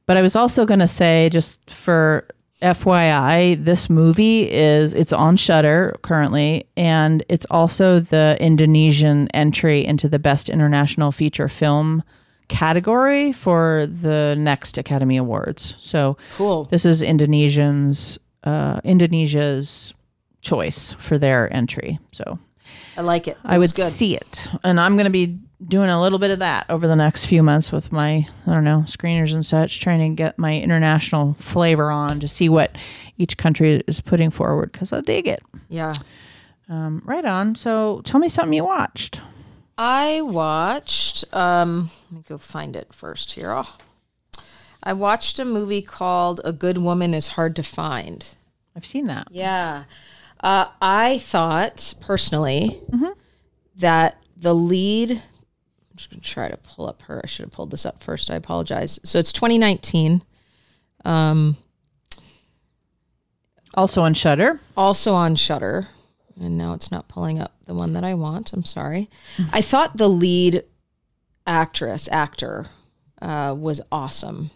[0.08, 2.26] but I was also going to say, just for
[2.64, 10.10] FYI, this movie is it's on Shudder currently, and it's also the Indonesian entry into
[10.10, 12.02] the Best International Feature Film
[12.48, 15.76] category for the next Academy Awards.
[15.80, 16.66] So Cool.
[16.66, 19.94] this is Indonesians uh, Indonesia's
[20.42, 22.00] choice for their entry.
[22.12, 22.40] So
[23.00, 23.38] I like it.
[23.38, 23.92] It I was would good.
[23.94, 26.98] see it, and I'm going to be doing a little bit of that over the
[26.98, 30.58] next few months with my I don't know screeners and such, trying to get my
[30.58, 32.76] international flavor on to see what
[33.18, 35.42] each country is putting forward because I dig it.
[35.70, 35.94] Yeah.
[36.68, 37.56] Um, right on.
[37.56, 39.22] So tell me something you watched.
[39.78, 41.24] I watched.
[41.34, 43.54] Um, let me go find it first here.
[43.56, 43.78] Oh.
[44.84, 48.28] I watched a movie called "A Good Woman Is Hard to Find."
[48.76, 49.28] I've seen that.
[49.32, 49.86] Yeah,
[50.42, 52.82] uh, I thought personally
[53.78, 55.12] that the lead.
[55.12, 57.22] I'm just gonna try to pull up her.
[57.24, 58.30] I should have pulled this up first.
[58.32, 59.00] I apologize.
[59.04, 60.22] So it's 2019.
[63.76, 64.60] Also on Shudder.
[64.76, 65.88] also on Shudder,
[66.40, 68.52] and now it's not pulling up the one that I want.
[68.52, 69.10] I'm sorry.
[69.54, 70.64] I thought the lead
[71.46, 72.66] actress actor
[73.22, 74.50] uh, was awesome.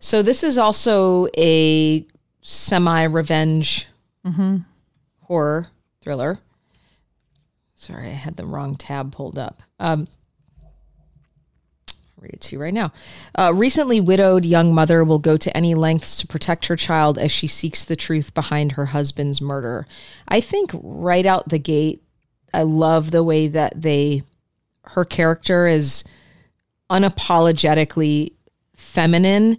[0.00, 2.04] So this is also a
[2.42, 3.86] semi revenge
[5.20, 5.68] horror
[6.02, 6.38] thriller.
[7.74, 9.62] Sorry, I had the wrong tab pulled up.
[9.80, 10.06] Um,
[12.22, 12.92] read it to you right now.
[13.36, 17.32] Uh, recently widowed young mother will go to any lengths to protect her child as
[17.32, 19.86] she seeks the truth behind her husband's murder.
[20.28, 22.02] I think right out the gate,
[22.54, 24.22] I love the way that they,
[24.84, 26.04] her character is
[26.90, 28.34] unapologetically
[28.76, 29.58] feminine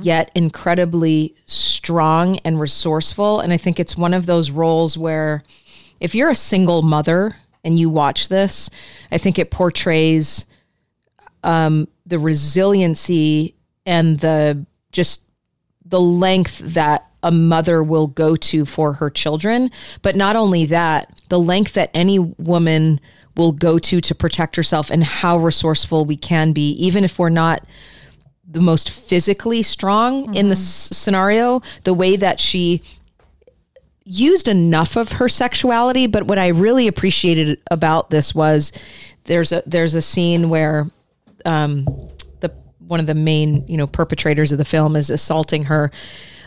[0.00, 3.40] yet incredibly strong and resourceful.
[3.40, 5.42] And i think it's one of those roles where
[6.00, 8.70] if you're a single mother and you watch this
[9.10, 10.46] i think it portrays
[11.44, 13.54] um, the resiliency
[13.86, 15.24] and the just
[15.84, 19.70] the length that a mother will go to for her children.
[20.02, 23.00] But not only that the length that any woman
[23.36, 27.30] will go to to protect herself and how resourceful we can be even if we're
[27.30, 27.64] not
[28.52, 30.62] the most physically strong in this
[30.92, 32.82] scenario the way that she
[34.04, 38.72] used enough of her sexuality but what i really appreciated about this was
[39.24, 40.90] there's a there's a scene where
[41.44, 41.84] um
[42.40, 45.90] the one of the main you know perpetrators of the film is assaulting her.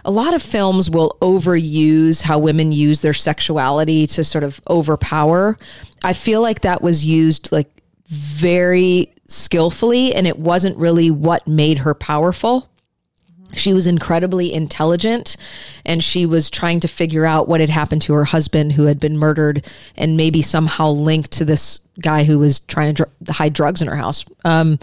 [0.08, 5.58] A lot of films will overuse how women use their sexuality to sort of overpower.
[6.04, 11.80] I feel like that was used like very skillfully and it wasn't really what made
[11.80, 12.70] her powerful
[13.56, 15.38] she was incredibly intelligent
[15.86, 19.00] and she was trying to figure out what had happened to her husband who had
[19.00, 23.54] been murdered and maybe somehow linked to this guy who was trying to dr- hide
[23.54, 24.26] drugs in her house.
[24.44, 24.80] Um,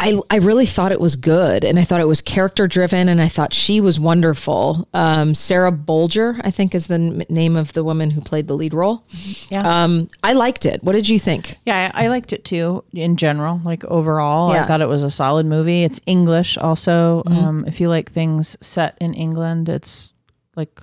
[0.00, 3.20] I, I really thought it was good and I thought it was character driven and
[3.20, 4.88] I thought she was wonderful.
[4.94, 8.54] Um, Sarah Bolger, I think is the n- name of the woman who played the
[8.54, 9.04] lead role.
[9.50, 9.82] Yeah.
[9.84, 10.84] Um, I liked it.
[10.84, 11.56] What did you think?
[11.66, 12.84] Yeah, I, I liked it too.
[12.92, 14.62] In general, like overall, Yeah.
[14.62, 15.82] I thought it was a solid movie.
[15.82, 17.24] It's English, also.
[17.26, 20.12] Um, if you like things set in England, it's
[20.54, 20.80] like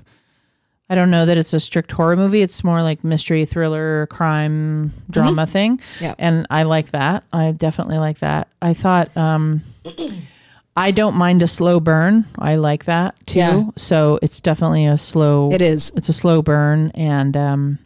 [0.90, 2.42] I don't know that it's a strict horror movie.
[2.44, 5.80] It's more like mystery, thriller, crime, drama thing.
[6.00, 6.14] Yeah.
[6.20, 7.24] and I like that.
[7.34, 8.50] I definitely like that.
[8.62, 9.64] I thought um,
[10.78, 12.26] I don't mind a slow burn.
[12.38, 13.40] I like that too.
[13.40, 13.64] Yeah.
[13.78, 15.92] So it's definitely a slow It is.
[15.96, 17.80] it's a slow burn and um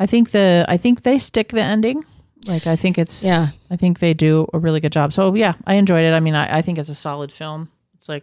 [0.00, 2.04] i think the i think they stick the ending
[2.46, 3.48] like i think it's Yeah.
[3.68, 6.36] i think they do a really good job so yeah i enjoyed it i mean
[6.36, 8.22] i, I think it's a solid film it's like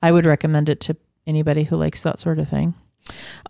[0.00, 2.74] i would recommend it to anybody who likes that sort of thing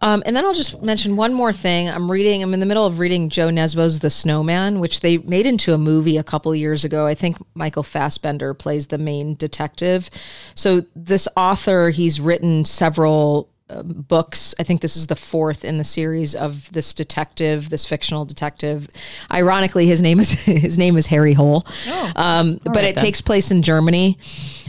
[0.02, 1.88] Um, and then I'll just mention one more thing.
[1.88, 2.42] I'm reading.
[2.42, 5.78] I'm in the middle of reading Jo Nesbo's The Snowman, which they made into a
[5.78, 7.06] movie a couple years ago.
[7.06, 10.10] I think Michael Fassbender plays the main detective.
[10.54, 14.54] So this author, he's written several uh, books.
[14.60, 18.88] I think this is the fourth in the series of this detective, this fictional detective.
[19.32, 21.66] Ironically, his name is his name is Harry Hole.
[22.14, 23.04] um, but right it then.
[23.04, 24.18] takes place in Germany,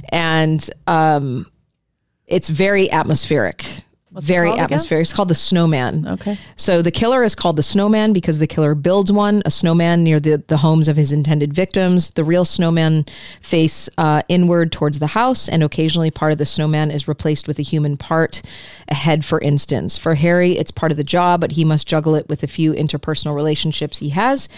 [0.09, 1.51] and um,
[2.25, 3.65] it's very atmospheric
[4.21, 4.63] very called again?
[4.65, 5.01] atmospheric.
[5.03, 6.07] It's called The Snowman.
[6.07, 6.37] Okay.
[6.55, 10.19] So the killer is called the snowman because the killer builds one, a snowman near
[10.19, 12.11] the, the homes of his intended victims.
[12.11, 13.05] The real snowman
[13.41, 17.59] face uh, inward towards the house, and occasionally part of the snowman is replaced with
[17.59, 18.41] a human part,
[18.87, 19.97] a head, for instance.
[19.97, 22.73] For Harry, it's part of the job, but he must juggle it with a few
[22.73, 24.49] interpersonal relationships he has.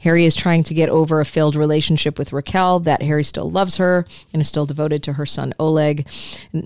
[0.00, 3.78] Harry is trying to get over a failed relationship with Rakel, that Harry still loves
[3.78, 6.06] her and is still devoted to her son Oleg.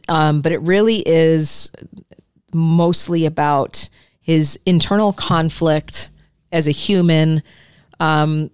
[0.09, 1.71] Um, but it really is
[2.55, 3.89] mostly about
[4.21, 6.11] his internal conflict
[6.51, 7.43] as a human
[8.01, 8.51] um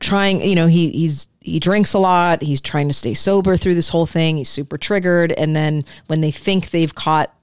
[0.00, 3.74] trying you know he he's he drinks a lot he's trying to stay sober through
[3.74, 7.34] this whole thing he's super triggered and then when they think they've caught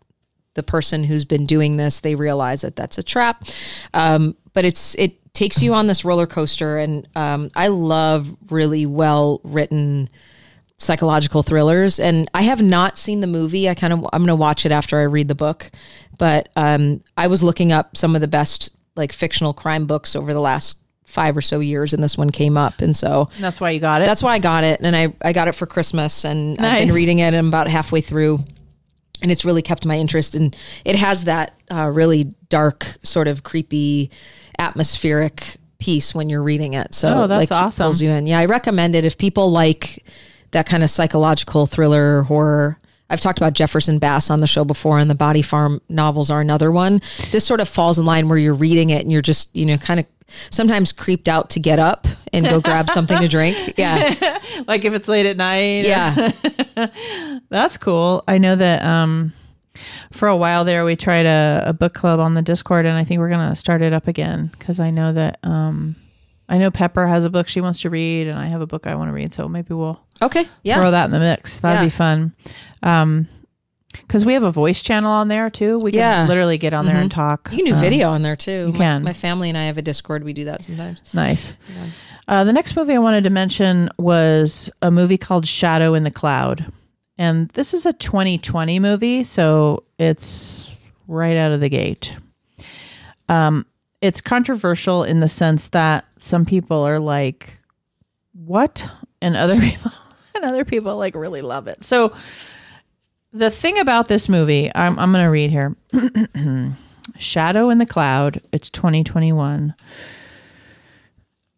[0.53, 3.45] the person who's been doing this they realize that that's a trap.
[3.93, 8.85] Um but it's it takes you on this roller coaster and um i love really
[8.85, 10.09] well written
[10.81, 11.99] psychological thrillers.
[11.99, 13.69] And i have not seen the movie.
[13.69, 15.69] I kind of i'm going to watch it after i read the book.
[16.17, 20.33] But um, i was looking up some of the best like fictional crime books over
[20.33, 22.81] the last five or so years and this one came up.
[22.81, 24.05] And so That's why you got it.
[24.05, 24.79] that's why i got it.
[24.81, 27.67] And i, I got it for christmas and i've been reading it and I'm about
[27.67, 28.39] halfway through.
[29.21, 33.43] And it's really kept my interest and it has that uh, really dark sort of
[33.43, 34.09] creepy
[34.57, 36.93] atmospheric piece when you're reading it.
[36.93, 37.83] So Oh, that's like, awesome.
[37.85, 38.25] pulls you in.
[38.27, 39.03] Yeah i recommend it.
[39.05, 40.03] If people like
[40.51, 42.77] that kind of psychological thriller horror
[43.11, 46.39] I've talked about Jefferson Bass on the show before, and the Body Farm novels are
[46.39, 47.01] another one.
[47.31, 49.77] This sort of falls in line where you're reading it and you're just, you know,
[49.77, 50.05] kind of
[50.49, 53.57] sometimes creeped out to get up and go grab something to drink.
[53.77, 54.39] Yeah.
[54.67, 55.85] like if it's late at night.
[55.85, 56.31] Yeah.
[57.49, 58.23] That's cool.
[58.27, 59.33] I know that um
[60.11, 63.03] for a while there we tried a, a book club on the Discord and I
[63.03, 65.95] think we're gonna start it up again because I know that um
[66.51, 68.85] I know Pepper has a book she wants to read and I have a book
[68.85, 70.45] I want to read, so maybe we'll Okay.
[70.63, 70.75] Yeah.
[70.75, 71.59] throw that in the mix.
[71.59, 71.85] That'd Yeah.
[71.85, 72.33] be fun.
[72.83, 73.27] Um
[73.93, 75.77] because we have a voice channel on there too.
[75.77, 76.19] We can Yeah.
[76.19, 76.29] Mm-hmm.
[76.29, 77.49] literally get on there and talk.
[77.51, 78.67] You can do Um, video on there too.
[78.67, 79.03] you My- can.
[79.03, 80.23] My, family and I have a Discord.
[80.23, 81.01] We do that sometimes.
[81.13, 81.51] Nice.
[82.27, 86.11] Uh, the next movie I wanted to mention was a movie called Shadow in the
[86.11, 86.71] Cloud.
[87.17, 90.71] And this is a 2020 movie, so it's
[91.09, 92.15] right out of the gate.
[93.27, 93.65] Um,
[94.01, 97.59] it's controversial in the sense that some people are like,
[98.33, 98.89] what?
[99.21, 99.91] And other people
[100.35, 101.83] and other people like really love it.
[101.83, 102.13] So
[103.33, 105.75] the thing about this movie, I'm, I'm going to read here.
[107.17, 108.41] Shadow in the Cloud.
[108.51, 109.73] It's 2021.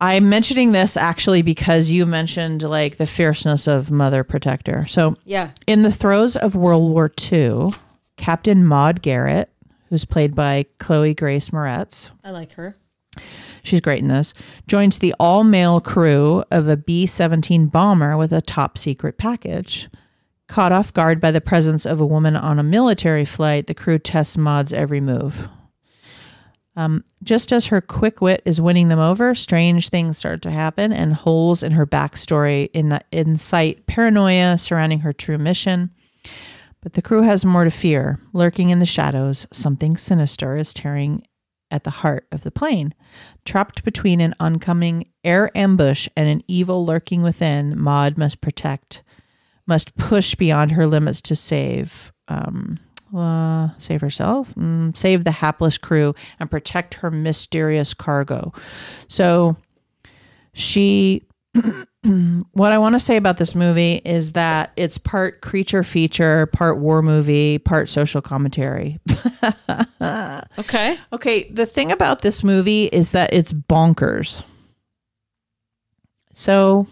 [0.02, 4.86] I'm mentioning this actually because you mentioned like the fierceness of Mother Protector.
[4.88, 5.52] So, Yeah.
[5.66, 7.70] in the throes of World War II,
[8.18, 9.50] Captain Maud Garrett,
[9.94, 12.76] who's played by Chloe Grace Moretz, I like her.
[13.62, 14.34] she's great in this,
[14.66, 19.88] joins the all male crew of a B 17 bomber with a top secret package.
[20.48, 24.00] Caught off guard by the presence of a woman on a military flight, the crew
[24.00, 25.48] tests Maud's every move.
[26.76, 30.92] Um, just as her quick wit is winning them over, strange things start to happen,
[30.92, 35.92] and holes in her backstory in, incite paranoia surrounding her true mission.
[36.84, 38.20] But the crew has more to fear.
[38.34, 41.26] Lurking in the shadows, something sinister is tearing
[41.72, 42.94] at the heart of the plane.
[43.46, 49.02] Trapped between an oncoming air ambush and an evil lurking within, Maud must protect,
[49.66, 52.80] must push beyond her limits to save, um,
[53.16, 58.52] uh, save herself, mm, save the hapless crew, and protect her mysterious cargo.
[59.08, 59.56] So,
[60.54, 61.24] she
[62.52, 66.80] what I want to say about this movie is that it's part creature feature, part
[66.80, 69.00] war movie, part social commentary.
[70.60, 70.98] Okay.
[71.14, 74.44] Okay, the thing about this movie is that it's bonkers.
[76.34, 76.88] So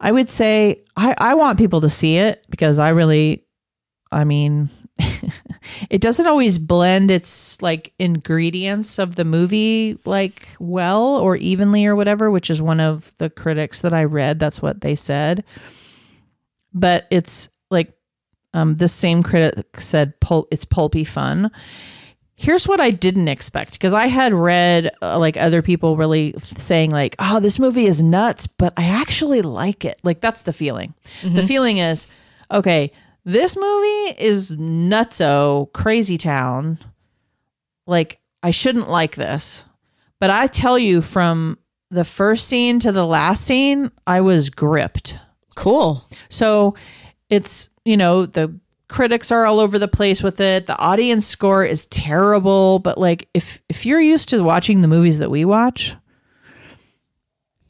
[0.00, 3.44] I would say I, I want people to see it because I really,
[4.10, 4.70] I mean,
[5.90, 11.96] it doesn't always blend its like ingredients of the movie like well or evenly or
[11.96, 14.38] whatever, which is one of the critics that I read.
[14.38, 15.44] That's what they said.
[16.74, 17.92] But it's like
[18.54, 21.50] um, this same critic said pul- it's pulpy fun
[22.42, 26.90] here's what I didn't expect because I had read uh, like other people really saying
[26.90, 30.00] like, "Oh, this movie is nuts," but I actually like it.
[30.02, 30.92] Like that's the feeling.
[31.22, 32.06] The feeling is,
[32.50, 32.90] okay,
[33.24, 36.78] this movie is nutso, crazy town.
[37.86, 39.64] Like I shouldn't like this.
[40.20, 41.58] But I tell you from
[41.90, 45.18] the first scene to the last scene, I was gripped.
[45.56, 46.08] Cool.
[46.28, 46.74] So
[47.28, 48.54] it's, you know, the
[48.88, 50.66] critics are all over the place with it.
[50.66, 55.18] The audience score is terrible, but like if if you're used to watching the movies
[55.18, 55.96] that we watch,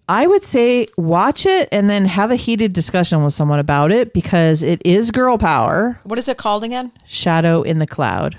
[0.09, 4.12] I would say watch it and then have a heated discussion with someone about it
[4.12, 5.98] because it is girl power.
[6.05, 6.92] What is it called again?
[7.07, 8.36] Shadow in the Cloud.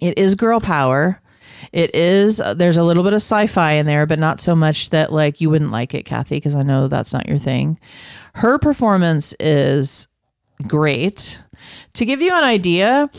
[0.00, 1.20] It is girl power.
[1.72, 4.54] It is, uh, there's a little bit of sci fi in there, but not so
[4.54, 7.78] much that like you wouldn't like it, Kathy, because I know that's not your thing.
[8.34, 10.06] Her performance is
[10.66, 11.42] great.
[11.94, 13.10] To give you an idea,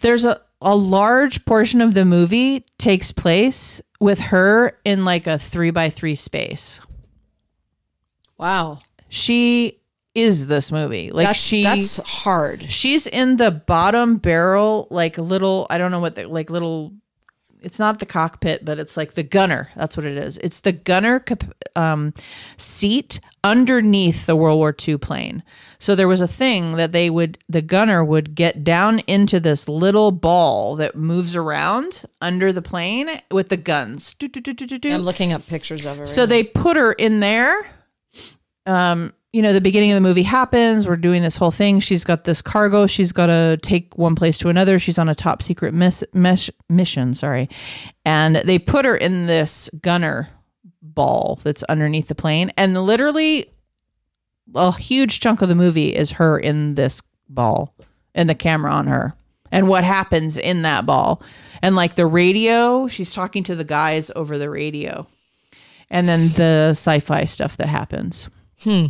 [0.00, 5.38] there's a, a large portion of the movie takes place with her in like a
[5.38, 6.80] three by three space.
[8.38, 8.78] Wow.
[9.08, 9.80] She
[10.14, 11.10] is this movie.
[11.10, 12.70] Like That's she that's hard.
[12.70, 16.92] she's in the bottom barrel, like little I don't know what the like little
[17.62, 19.70] it's not the cockpit, but it's like the gunner.
[19.76, 20.38] That's what it is.
[20.38, 22.12] It's the gunner cap- um,
[22.56, 25.42] seat underneath the World War II plane.
[25.78, 29.68] So there was a thing that they would, the gunner would get down into this
[29.68, 34.14] little ball that moves around under the plane with the guns.
[34.14, 34.92] Do, do, do.
[34.92, 36.06] I'm looking up pictures of her.
[36.06, 37.66] So they put her in there.
[38.66, 40.86] Um, you know, the beginning of the movie happens.
[40.86, 41.80] We're doing this whole thing.
[41.80, 42.86] She's got this cargo.
[42.86, 44.78] She's got to take one place to another.
[44.78, 47.14] She's on a top secret miss, mesh, mission.
[47.14, 47.48] Sorry,
[48.04, 50.28] and they put her in this gunner
[50.82, 53.50] ball that's underneath the plane, and literally,
[54.54, 57.74] a huge chunk of the movie is her in this ball
[58.14, 59.14] and the camera on her
[59.50, 61.22] and what happens in that ball
[61.62, 65.06] and like the radio she's talking to the guys over the radio
[65.90, 68.28] and then the sci-fi stuff that happens.
[68.60, 68.86] Hmm.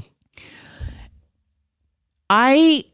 [2.34, 2.84] I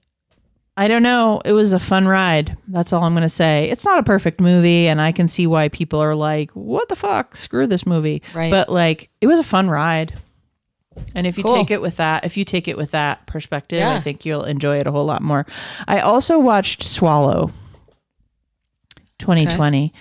[0.77, 1.41] I don't know.
[1.45, 2.57] It was a fun ride.
[2.69, 3.69] That's all I'm going to say.
[3.71, 6.97] It's not a perfect movie and I can see why people are like, "What the
[6.97, 7.37] fuck?
[7.37, 8.51] Screw this movie." Right.
[8.51, 10.15] But like it was a fun ride.
[11.15, 11.55] And if you Cool.
[11.55, 14.79] take it with that, if you take it with that perspective, I think you'll enjoy
[14.79, 15.47] it a whole lot more.
[15.87, 17.53] I also watched Swallow
[19.19, 19.93] 2020.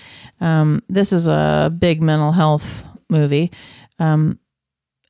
[0.42, 3.52] Um, this is a big mental health movie.
[4.00, 4.40] Um,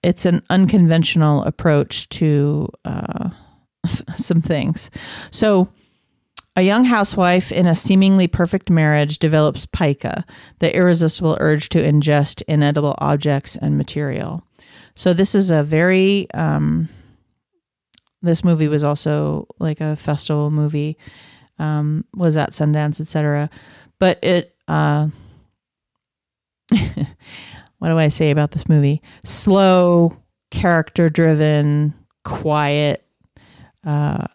[0.03, 3.29] it's an unconventional approach to uh,
[4.15, 4.89] some things.
[5.31, 5.69] So,
[6.55, 10.25] a young housewife in a seemingly perfect marriage develops pica,
[10.57, 14.43] the irresistible urge to ingest inedible objects and material.
[14.95, 16.89] So, this is a very, um,
[18.21, 20.97] this movie was also like a festival movie,
[21.59, 23.49] um, was at Sundance, etc.
[23.99, 25.09] But it, uh,
[27.77, 29.01] what do I say about this movie?
[29.23, 30.17] Slow,
[30.51, 33.06] character driven, quiet,
[33.85, 34.25] uh,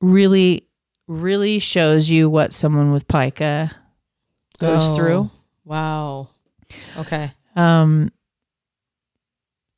[0.00, 0.66] really,
[1.08, 3.70] really shows you what someone with pica
[4.58, 5.30] goes Oh, through.
[5.64, 6.28] Wow.
[6.96, 7.32] Okay.
[7.56, 8.10] Um,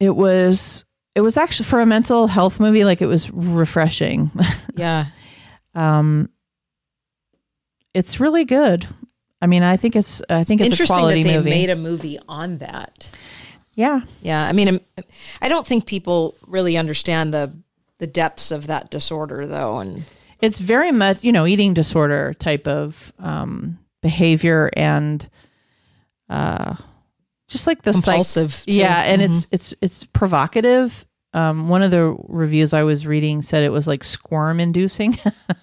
[0.00, 0.84] it was
[1.14, 4.30] it was actually for a mental health movie, like it was refreshing.
[4.76, 5.06] Yeah.
[5.76, 6.30] um,
[7.94, 8.88] it's really good.
[9.40, 11.50] I mean, I think it's I think it's a Interesting that they movie.
[11.50, 13.08] made a movie on that.
[13.74, 14.44] yeah, Yeah.
[14.46, 14.80] I mean,
[15.40, 17.52] I don't think people really understand the
[18.04, 19.78] the depths of that disorder, though.
[19.78, 20.04] And
[20.42, 25.26] it's very much you know eating disorder type of um, behavior and
[26.28, 26.74] uh,
[27.48, 28.62] just like the psych- compulsive.
[28.66, 28.72] too.
[28.76, 29.24] yeah and Mhm.
[29.30, 33.86] it's it's it's provocative um, one of the reviews i was reading said it was
[33.86, 35.18] like squirm inducing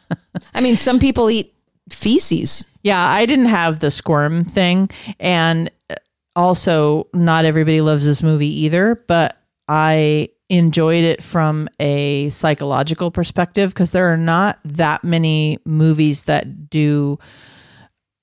[0.53, 1.53] I mean, some people eat
[1.89, 2.65] feces.
[2.83, 4.89] yeah i didn't have the squirm thing
[5.19, 5.95] and uh,
[6.35, 9.37] also not everybody loves this movie either but
[9.67, 16.69] i enjoyed it from a psychological perspective because there are not that many movies that
[16.69, 17.17] do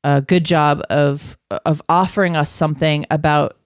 [0.05, 3.57] a good job of of offering us something about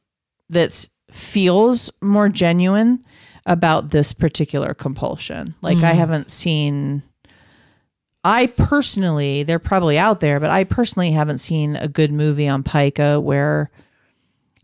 [0.48, 3.04] that feels more genuine
[3.46, 5.54] about this particular compulsion.
[5.60, 5.96] Like I mm.
[5.96, 7.02] haven't seen
[8.24, 12.62] I personally, they're probably out there, but I personally haven't seen a good movie on
[12.62, 13.72] Pica where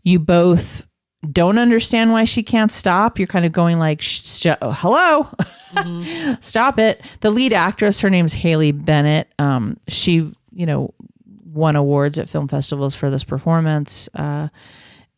[0.03, 0.87] you both
[1.31, 3.19] don't understand why she can't stop.
[3.19, 5.27] You're kind of going like, Sh- sh- "Hello,
[6.41, 9.27] stop it." The lead actress, her name's Haley Bennett.
[9.37, 10.93] Um, she, you know,
[11.45, 14.07] won awards at film festivals for this performance.
[14.13, 14.47] Uh,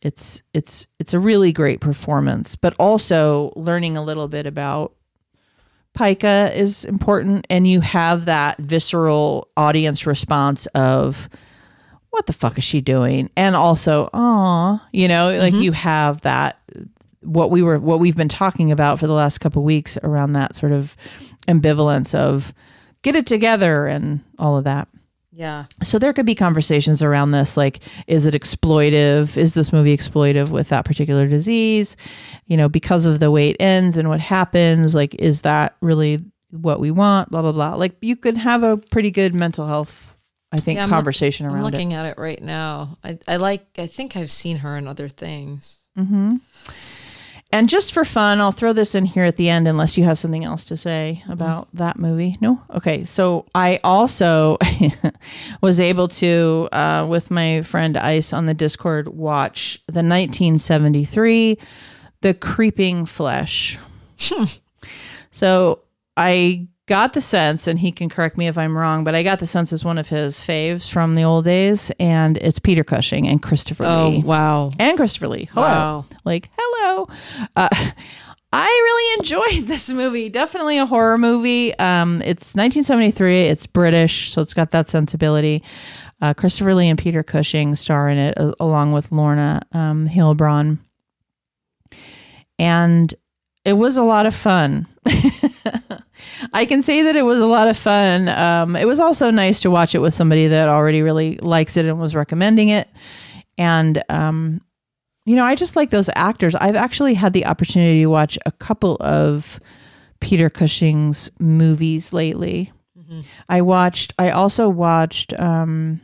[0.00, 4.94] it's it's it's a really great performance, but also learning a little bit about
[5.96, 11.28] pica is important, and you have that visceral audience response of
[12.12, 15.62] what the fuck is she doing, and also, oh, you know, like mm-hmm.
[15.62, 16.60] you have that
[17.22, 20.54] what we were what we've been talking about for the last couple weeks around that
[20.54, 20.96] sort of
[21.48, 22.52] ambivalence of
[23.00, 24.88] get it together and all of that.
[25.32, 25.64] Yeah.
[25.82, 29.38] So there could be conversations around this like is it exploitive?
[29.38, 31.96] Is this movie exploitive with that particular disease?
[32.46, 36.22] You know, because of the way it ends and what happens, like is that really
[36.50, 37.30] what we want?
[37.30, 37.74] Blah blah blah.
[37.76, 40.11] Like you could have a pretty good mental health
[40.52, 41.70] I think Yeah, I'm look- conversation I'm around it.
[41.72, 42.98] looking at it right now.
[43.02, 43.66] I, I like.
[43.78, 45.78] I think I've seen her in other things.
[45.96, 50.18] and just for fun, I'll throw this in here at the end, unless you have
[50.18, 52.36] something else to say about that movie.
[52.40, 53.04] No, okay.
[53.04, 54.56] So I also
[55.62, 61.58] was able to, uh, with my friend Ice on the Discord, watch the 1973,
[62.22, 63.78] The Creeping Flesh.
[65.34, 65.80] So
[66.16, 69.38] I got the sense, and he can correct me if I'm wrong, but I got
[69.38, 73.26] the sense it's one of his faves from the old days, and it's Peter Cushing
[73.28, 74.22] and Christopher Oh Lee.
[74.22, 74.72] wow.
[74.78, 75.48] And Christopher Lee.
[75.52, 75.66] Hello.
[75.66, 76.04] Wow.
[76.24, 77.08] Like, hello.
[77.56, 77.68] Uh,
[78.54, 80.28] I really enjoyed this movie.
[80.28, 81.72] Definitely a horror movie.
[81.78, 83.42] Um, it's 1973.
[83.44, 85.62] It's British, so it's got that sensibility.
[86.20, 90.06] Uh, Christopher Lee and Peter Cushing star in it, a- along with Lorna um.
[92.58, 93.14] And
[93.64, 94.86] it was a lot of fun.
[96.52, 98.28] I can say that it was a lot of fun.
[98.28, 101.86] Um, it was also nice to watch it with somebody that already really likes it
[101.86, 102.88] and was recommending it.
[103.58, 104.60] And um,
[105.24, 106.54] you know, I just like those actors.
[106.54, 109.60] I've actually had the opportunity to watch a couple of
[110.20, 112.72] Peter Cushing's movies lately.
[113.48, 114.14] I watched.
[114.18, 116.00] I also watched um,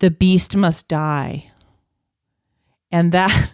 [0.00, 1.48] "The Beast Must Die,"
[2.90, 3.50] and that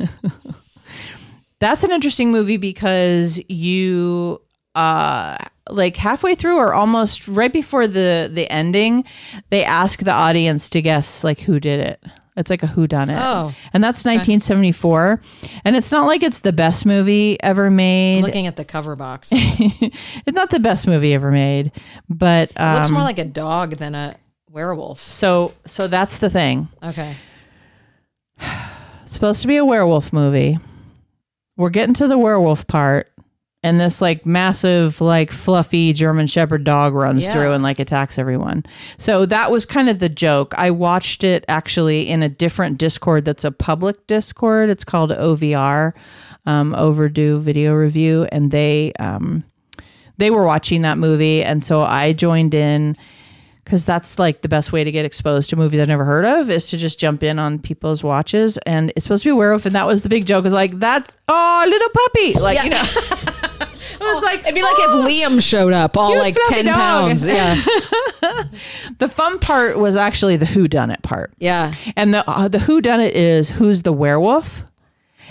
[1.60, 4.40] that's an interesting movie because you
[4.74, 5.36] uh
[5.72, 9.04] like halfway through or almost right before the the ending
[9.50, 12.02] they ask the audience to guess like who did it
[12.36, 13.52] it's like a who done it Oh.
[13.72, 15.20] and that's 1974
[15.64, 19.28] and it's not like it's the best movie ever made Looking at the cover box.
[19.32, 19.96] it's
[20.36, 21.72] not the best movie ever made
[22.08, 24.14] but um, looks more like a dog than a
[24.50, 25.00] werewolf.
[25.10, 27.16] so so that's the thing Okay.
[29.04, 30.58] It's supposed to be a werewolf movie.
[31.56, 33.09] We're getting to the werewolf part,
[33.62, 37.32] and this like massive, like fluffy German Shepherd dog runs Yeah.
[37.32, 38.64] through and like attacks everyone.
[38.96, 40.54] So that was kind of the joke.
[40.56, 44.70] I watched it actually in a different Discord that's a public Discord.
[44.70, 45.92] It's called OVR,
[46.46, 49.44] um, Overdue Video Review, and they um,
[50.16, 52.96] they were watching that movie, and so I joined in
[53.70, 56.50] because that's like the best way to get exposed to movies I've never heard of
[56.50, 58.58] is to just jump in on people's watches.
[58.66, 60.44] And it's supposed to be a werewolf, and that was the big joke.
[60.44, 62.82] Is like that's oh little puppy, like you know.
[62.82, 66.74] it was like It'd be like "Oh." if Liam showed up, all like ten dog.
[66.74, 67.24] pounds.
[67.24, 67.54] Yeah,
[68.98, 71.72] the fun part was actually the who done it part, yeah.
[71.94, 74.64] and the uh, the who done it is who's the werewolf.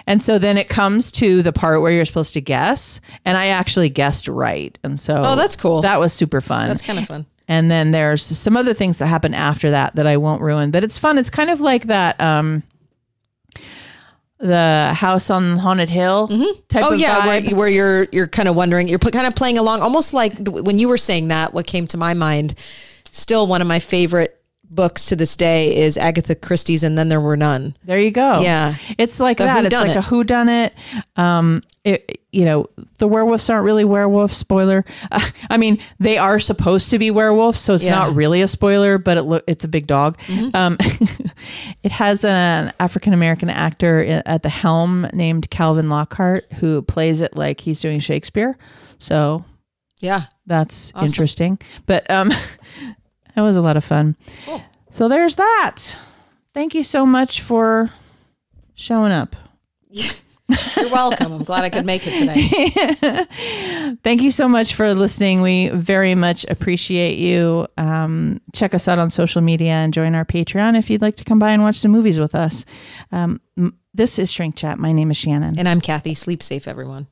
[0.07, 3.47] And so then it comes to the part where you're supposed to guess, and I
[3.47, 5.81] actually guessed right, and so Oh, that's cool.
[5.81, 6.69] That was super fun.
[6.69, 7.25] That's kind of fun.
[7.49, 10.85] And then there's some other things that happen after that that I won't ruin, but
[10.85, 11.17] it's fun.
[11.17, 12.63] It's kind of like that um
[14.37, 16.29] the house on haunted hill
[16.69, 17.47] type Oh of yeah, vibe.
[17.47, 20.79] where, where you're you're kind of wondering, you're kind of playing along, almost like when
[20.79, 21.53] you were saying that.
[21.53, 22.55] What came to my mind,
[23.11, 24.38] still one of my favorite
[24.69, 27.75] books to this day is Agatha Christie's, and then there were none.
[27.85, 28.41] there you go.
[28.41, 28.75] Yeah.
[28.97, 29.65] It's like The that.
[29.65, 30.73] It's like a who done it.
[31.15, 32.67] Um it, you know,
[32.97, 34.83] the werewolves aren't really werewolves, spoiler.
[35.11, 37.95] Uh, I mean, they are supposed to be werewolves, so it's Yeah.
[37.95, 40.17] not really a spoiler, but it lo- it's a big dog.
[40.27, 40.55] Mm-hmm.
[40.55, 40.77] Um
[41.83, 47.35] it has an African American actor at the helm named Calvin Lockhart who plays it
[47.35, 48.57] like he's doing Shakespeare.
[48.99, 49.43] So
[49.99, 51.59] Yeah, that's interesting.
[51.85, 52.31] But um
[53.39, 54.15] it was a lot of fun.
[54.45, 54.61] Cool.
[54.91, 55.95] So there's that.
[56.53, 57.91] Thank you so much for
[58.73, 59.35] showing up.
[59.89, 61.33] you're welcome.
[61.33, 63.95] I'm glad I could make it today.
[64.03, 65.41] Thank you so much for listening.
[65.41, 67.67] We very much appreciate you.
[67.77, 71.23] Um, check us out on social media and join our Patreon if you'd like to
[71.23, 72.65] come by and watch some movies with us.
[73.11, 73.41] Um,
[73.93, 74.79] this is Shrink Chat.
[74.79, 75.57] My name is Shannon.
[75.57, 76.13] And I'm Kathy.
[76.13, 77.07] Sleep safe, everyone.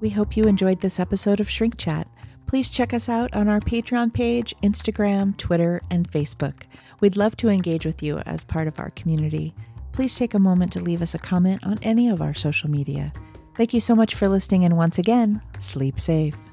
[0.00, 2.06] We hope you enjoyed this episode of Shrink Chat.
[2.46, 6.62] Please check us out on our Patreon page, Instagram, Twitter, and Facebook.
[7.00, 9.54] We'd love to engage with you as part of our community.
[9.92, 13.12] Please take a moment to leave us a comment on any of our social media.
[13.56, 16.47] Thank you so much for listening, and once again, sleep safe.